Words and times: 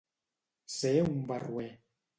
Ser 0.77 0.95
un 1.11 1.21
barroer. 1.31 1.71